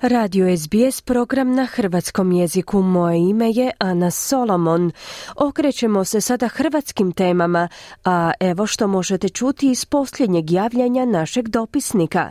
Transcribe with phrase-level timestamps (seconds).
[0.00, 2.82] Radio SBS program na hrvatskom jeziku.
[2.82, 4.92] Moje ime je Ana Solomon.
[5.36, 7.68] Okrećemo se sada hrvatskim temama,
[8.04, 12.30] a evo što možete čuti iz posljednjeg javljanja našeg dopisnika.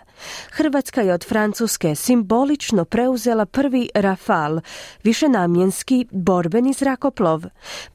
[0.51, 4.59] Hrvatska je od Francuske simbolično preuzela prvi Rafal,
[5.03, 7.43] višenamjenski borbeni zrakoplov.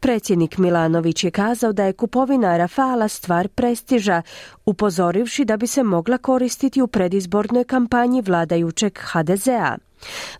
[0.00, 4.22] Predsjednik Milanović je kazao da je kupovina Rafala stvar prestiža,
[4.66, 9.59] upozorivši da bi se mogla koristiti u predizbornoj kampanji vladajućeg HDZ-a.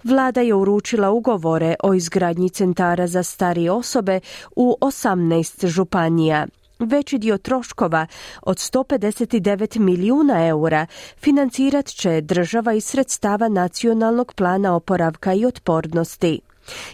[0.05, 4.21] Vlada je uručila ugovore o izgradnji centara za starije osobe
[4.57, 6.47] u 18 županija.
[6.79, 8.07] Veći dio troškova
[8.43, 10.87] od 159 milijuna eura
[11.19, 16.41] financirat će država iz sredstava nacionalnog plana oporavka i otpornosti.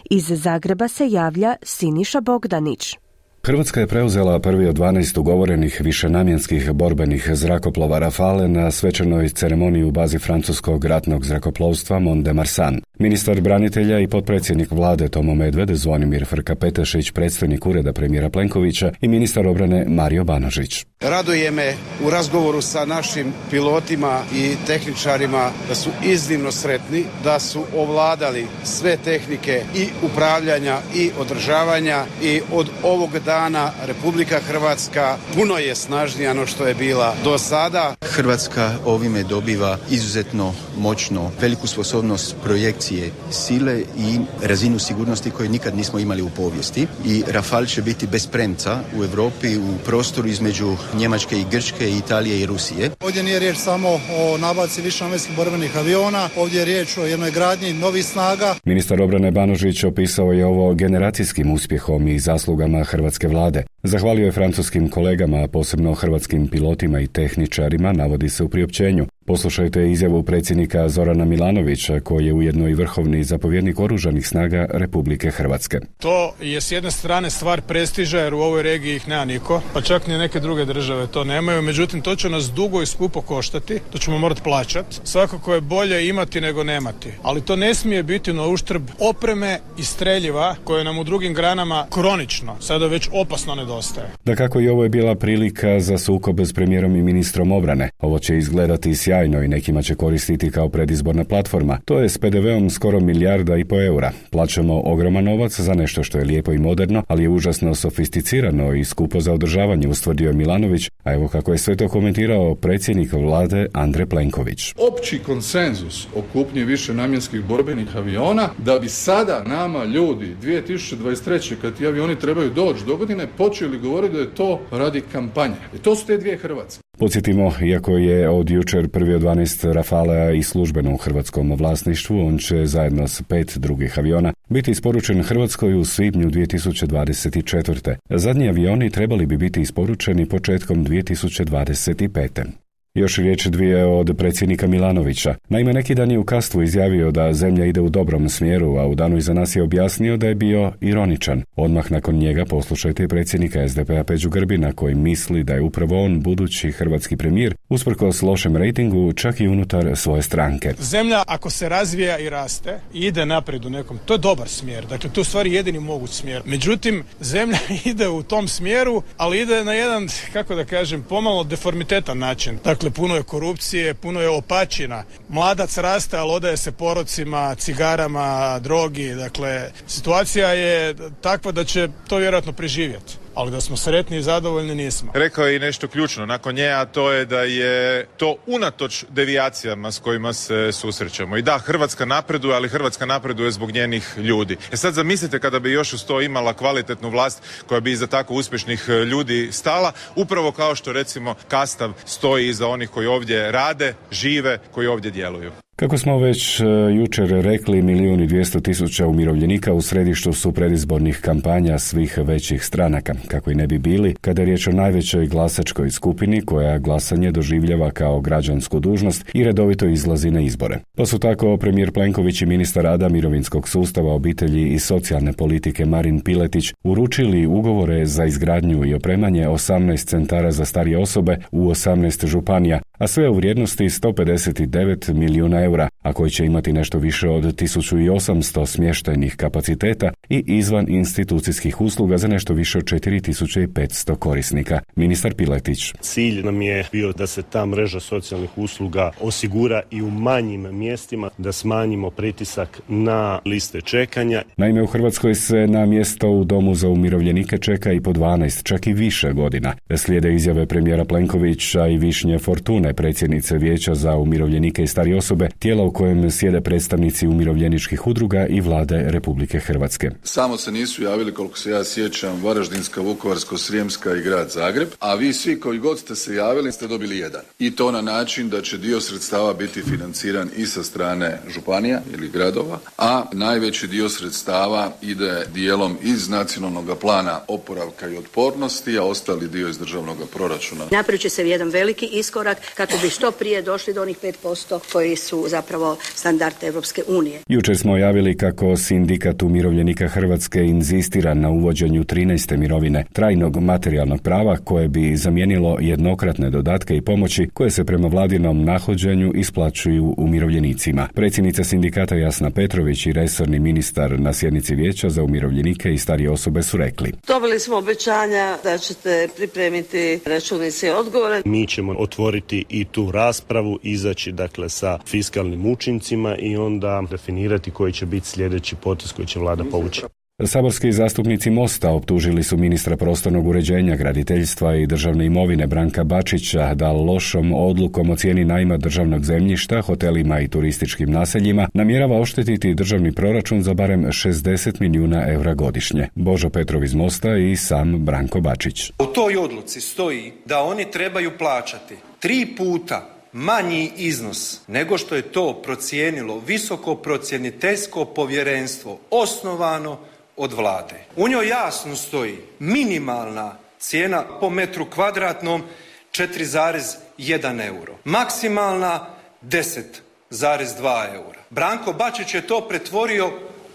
[0.09, 2.97] Iz Zagreba se javlja Siniša Bogdanić.
[3.43, 9.91] Hrvatska je preuzela prvi od 12 ugovorenih višenamjenskih borbenih zrakoplova Rafale na svečanoj ceremoniji u
[9.91, 12.81] bazi francuskog ratnog zrakoplovstva Mont de Marsan.
[12.99, 19.07] Ministar branitelja i potpredsjednik vlade Tomo Medved, Zvonimir Frka Petešić, predstojnik ureda premijera Plenkovića i
[19.07, 20.85] ministar obrane Mario Banožić.
[21.01, 21.73] Raduje me
[22.05, 28.97] u razgovoru sa našim pilotima i tehničarima da su iznimno sretni, da su ovladali sve
[28.97, 33.36] tehnike i upravljanja i održavanja i od ovog dana
[33.85, 37.95] Republika Hrvatska puno je snažnija no što je bila do sada.
[38.01, 45.99] Hrvatska ovime dobiva izuzetno moćno veliku sposobnost projekcije sile i razinu sigurnosti koje nikad nismo
[45.99, 51.39] imali u povijesti i Rafal će biti bez premca u Europi u prostoru između Njemačke
[51.39, 52.91] i Grčke, Italije i Rusije.
[53.01, 57.73] Ovdje nije riječ samo o nabavci višenamjenskih borbenih aviona, ovdje je riječ o jednoj gradnji
[57.73, 58.55] novih snaga.
[58.65, 63.63] Ministar obrane Banožić opisao je ovo generacijskim uspjehom i zaslugama hrvatske vlade.
[63.83, 69.07] Zahvalio je francuskim kolegama, a posebno hrvatskim pilotima i tehničarima, navodi se u priopćenju.
[69.27, 75.79] Poslušajte izjavu predsjednika Zorana Milanovića, koji je ujedno i vrhovni zapovjednik oružanih snaga Republike Hrvatske.
[75.97, 79.81] To je s jedne strane stvar prestiža jer u ovoj regiji ih nema niko, pa
[79.81, 83.79] čak ni neke druge države to nemaju, međutim to će nas dugo i skupo koštati,
[83.91, 84.99] to ćemo morati plaćati.
[85.03, 89.83] Svakako je bolje imati nego nemati, ali to ne smije biti na uštrb opreme i
[89.83, 94.07] streljiva koje nam u drugim granama kronično, sada već opasno nedostaje.
[94.25, 97.89] Da kako i ovo je bila prilika za sukob s premijerom i ministrom obrane.
[97.99, 101.79] Ovo će izgledati sjajno i nekima će koristiti kao predizborna platforma.
[101.85, 104.11] To je s PDV-om skoro milijarda i po eura.
[104.31, 108.83] Plaćamo ogroman novac za nešto što je lijepo i moderno, ali je užasno sofisticirano i
[108.83, 113.67] skupo za održavanje, ustvrdio je Milanović, a evo kako je sve to komentirao predsjednik vlade
[113.73, 114.73] Andre Plenković.
[114.91, 121.55] Opći konsenzus o kupnji više namjenskih borbenih aviona da bi sada nama ljudi 2023.
[121.61, 125.55] kad ti avioni trebaju doći do godine počeli govoriti da je to radi kampanje.
[125.75, 126.86] I to su te dvije Hrvatske.
[126.99, 132.37] Podsjetimo, iako je od jučer prvi od 12 Rafala i službeno u hrvatskom vlasništvu, on
[132.37, 137.95] će zajedno s pet drugih aviona biti isporučen Hrvatskoj u svibnju 2024.
[138.09, 142.66] Zadnji avioni trebali bi biti isporučeni početkom 2025.
[142.97, 145.35] Još riječ dvije od predsjednika Milanovića.
[145.49, 148.95] Naime, neki dan je u Kastvu izjavio da zemlja ide u dobrom smjeru, a u
[148.95, 151.43] danu iza nas je objasnio da je bio ironičan.
[151.55, 156.71] Odmah nakon njega poslušajte predsjednika SDP-a Peđu Grbina koji misli da je upravo on budući
[156.71, 160.73] hrvatski premijer usprkos lošem rejtingu čak i unutar svoje stranke.
[160.79, 164.85] Zemlja ako se razvija i raste i ide naprijed u nekom, to je dobar smjer.
[164.85, 166.41] Dakle, to je stvari jedini moguć smjer.
[166.45, 167.57] Međutim, zemlja
[167.91, 172.57] ide u tom smjeru, ali ide na jedan, kako da kažem, pomalo deformitetan način.
[172.63, 175.03] Dakle, puno je korupcije, puno je opačina.
[175.29, 179.15] Mladac raste, ali odaje se porocima, cigarama, drogi.
[179.15, 184.75] Dakle, situacija je takva da će to vjerojatno preživjeti ali da smo sretni i zadovoljni
[184.75, 185.11] nismo.
[185.13, 189.91] Rekao je i nešto ključno nakon nje, a to je da je to unatoč devijacijama
[189.91, 191.37] s kojima se susrećemo.
[191.37, 194.57] I da, Hrvatska napreduje, ali Hrvatska napreduje zbog njenih ljudi.
[194.71, 198.33] E sad zamislite kada bi još uz to imala kvalitetnu vlast koja bi iza tako
[198.33, 204.59] uspješnih ljudi stala, upravo kao što recimo Kastav stoji iza onih koji ovdje rade, žive,
[204.71, 205.51] koji ovdje djeluju.
[205.79, 206.63] Kako smo već e,
[206.95, 213.13] jučer rekli, milijun i dvijesto tisuća umirovljenika u središtu su predizbornih kampanja svih većih stranaka,
[213.27, 217.91] kako i ne bi bili, kada je riječ o najvećoj glasačkoj skupini koja glasanje doživljava
[217.91, 220.79] kao građansku dužnost i redovito izlazi na izbore.
[220.95, 226.19] Pa su tako premijer Plenković i ministar rada mirovinskog sustava obitelji i socijalne politike Marin
[226.19, 232.81] Piletić uručili ugovore za izgradnju i opremanje 18 centara za starije osobe u 18 županija,
[232.97, 238.65] a sve u vrijednosti 159 milijuna eura, a koji će imati nešto više od 1800
[238.65, 244.79] smještajnih kapaciteta i izvan institucijskih usluga za nešto više od 4500 korisnika.
[244.95, 245.93] Ministar Piletić.
[245.99, 251.29] Cilj nam je bio da se ta mreža socijalnih usluga osigura i u manjim mjestima,
[251.37, 254.41] da smanjimo pritisak na liste čekanja.
[254.57, 258.87] Naime, u Hrvatskoj se na mjesto u domu za umirovljenike čeka i po 12, čak
[258.87, 259.73] i više godina.
[259.95, 265.83] Slijede izjave premijera Plenkovića i Višnje Fortune, predsjednice Vijeća za umirovljenike i stari osobe, tijela
[265.83, 270.11] u kojem sjede predstavnici umirovljeničkih udruga i vlade Republike Hrvatske.
[270.23, 275.33] Samo se nisu javili, koliko se ja sjećam, Varaždinska, Vukovarsko-Srijemska i grad Zagreb, a vi
[275.33, 277.41] svi koji god ste se javili ste dobili jedan.
[277.59, 282.29] I to na način da će dio sredstava biti financiran i sa strane županija ili
[282.29, 289.47] gradova, a najveći dio sredstava ide dijelom iz nacionalnog plana oporavka i otpornosti, a ostali
[289.47, 290.85] dio iz državnog proračuna.
[290.91, 295.15] Napravit će se jedan veliki iskorak kako bi što prije došli do onih 5% koji
[295.15, 297.39] su zapravo standard Europske unije.
[297.47, 302.57] Jučer smo javili kako sindikat umirovljenika Hrvatske inzistira na uvođenju 13.
[302.57, 308.63] mirovine trajnog materijalnog prava koje bi zamijenilo jednokratne dodatke i pomoći koje se prema vladinom
[308.63, 311.07] nahođenju isplaćuju umirovljenicima.
[311.13, 316.63] Predsjednica sindikata Jasna Petrović i resorni ministar na sjednici vijeća za umirovljenike i starije osobe
[316.63, 317.13] su rekli.
[317.27, 321.41] Dobili smo obećanja da ćete pripremiti računice i odgovore.
[321.45, 327.93] Mi ćemo otvoriti i tu raspravu, izaći dakle sa fiskalnim učincima i onda definirati koji
[327.93, 330.01] će biti sljedeći potez koji će vlada povući.
[330.45, 336.91] Saborski zastupnici Mosta optužili su ministra prostornog uređenja, graditeljstva i državne imovine Branka Bačića da
[336.91, 343.61] lošom odlukom o cijeni najma državnog zemljišta, hotelima i turističkim naseljima namjerava oštetiti državni proračun
[343.61, 346.07] za barem 60 milijuna eura godišnje.
[346.15, 348.89] Božo Petrov iz Mosta i sam Branko Bačić.
[348.89, 351.95] U toj odluci stoji da oni trebaju plaćati
[352.27, 359.99] tri puta manji iznos nego što je to procijenilo visoko procjeniteljsko povjerenstvo osnovano
[360.37, 360.95] od vlade.
[361.15, 365.63] U njoj jasno stoji minimalna cijena po metru kvadratnom
[366.11, 367.95] 4,1 euro.
[368.03, 369.05] Maksimalna
[369.43, 371.39] 10,2 eura.
[371.49, 373.31] Branko Bačić je to pretvorio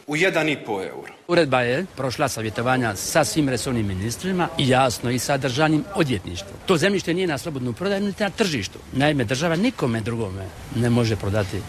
[0.06, 1.12] u 1,5 euro.
[1.28, 6.54] Uredba je prošla savjetovanja sa svim resornim ministrima i jasno i sa državnim odvjetništvom.
[6.66, 8.78] To zemljište nije na slobodnu prodaju niti na tržištu.
[8.92, 10.46] Naime, država nikome drugome
[10.76, 11.62] ne može prodati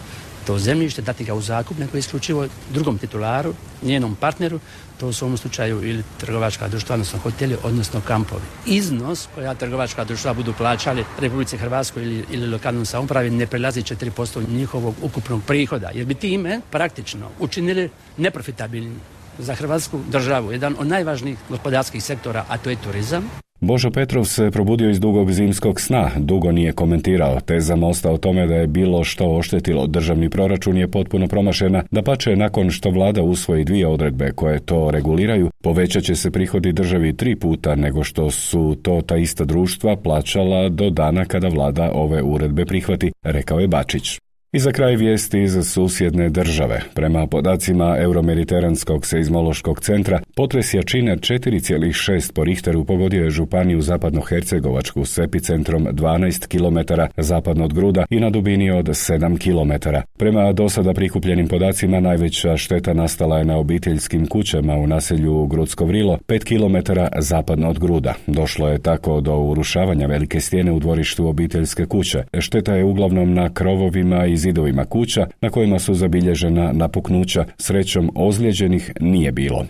[0.46, 4.60] to zemljište, dati ga u zakup, nego isključivo drugom titularu, njenom partneru,
[5.00, 8.42] to u ovom slučaju ili trgovačka društva, odnosno hoteli, odnosno kampovi.
[8.66, 14.50] Iznos koja trgovačka društva budu plaćali Republici Hrvatskoj ili, ili lokalnom samoupravi ne prelazi 4%
[14.50, 18.96] njihovog ukupnog prihoda, jer bi time praktično učinili neprofitabilni
[19.38, 23.30] za Hrvatsku državu, jedan od najvažnijih gospodarskih sektora, a to je turizam.
[23.64, 28.48] Božo Petrov se probudio iz dugog zimskog sna, dugo nije komentirao, teza Mosta o tome
[28.48, 33.22] da je bilo što oštetilo državni proračun je potpuno promašena, da pače nakon što vlada
[33.22, 38.32] usvoji dvije odredbe koje to reguliraju, povećat će se prihodi državi tri puta nego što
[38.32, 43.68] su to ta ista društva plaćala do dana kada vlada ove uredbe prihvati, rekao je
[43.68, 44.20] Bačić.
[44.56, 46.82] I za kraj vijesti iz susjedne države.
[46.94, 55.18] Prema podacima Euromediteranskog seizmološkog centra, potres jačine 4,6 po Richteru pogodio je županiju zapadno-hercegovačku s
[55.18, 59.90] epicentrom 12 km zapadno od Gruda i na dubini od 7 km.
[60.18, 66.18] Prema dosada prikupljenim podacima najveća šteta nastala je na obiteljskim kućama u naselju Grudsko Vrilo,
[66.28, 68.14] 5 km zapadno od Gruda.
[68.28, 72.24] Došlo je tako do urušavanja velike stijene u dvorištu obiteljske kuće.
[72.40, 78.92] Šteta je uglavnom na krovovima i zidovima kuća na kojima su zabilježena napuknuća, srećom ozlijeđenih
[79.00, 79.66] nije bilo.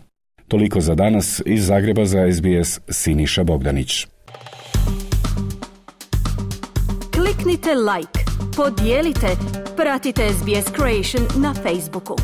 [0.47, 4.07] Toliko za danas iz Zagreba za SBS Siniša Bogdanić.
[7.15, 8.19] Kliknite like,
[8.57, 9.27] podijelite,
[9.77, 12.15] pratite SBS Creation na Facebooku.